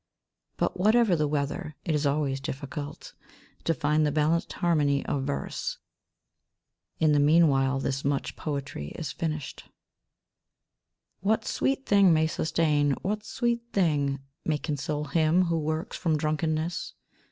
''But 0.57 0.79
whatever 0.79 1.15
the 1.15 1.27
weather, 1.27 1.75
it 1.85 1.93
is 1.93 2.07
always 2.07 2.39
difficult 2.39 3.13
to 3.65 3.73
find 3.75 4.03
the 4.03 4.11
balanced 4.11 4.51
harmony 4.53 5.05
of 5.05 5.25
verse. 5.25 5.77
In 6.99 7.11
the 7.11 7.19
meanwhile: 7.19 7.79
this 7.79 8.03
much 8.03 8.35
poetry 8.35 8.87
is 8.95 9.11
finished. 9.11 9.65
What 11.19 11.45
sweet 11.45 11.85
thing 11.85 12.13
may 12.15 12.25
sustain, 12.25 12.93
what 13.03 13.23
sweet 13.23 13.61
thing 13.73 14.19
may 14.43 14.57
console 14.57 15.03
him 15.03 15.43
who 15.43 15.59
wakes 15.59 15.97
from 15.97 16.17
drunkenness 16.17 16.95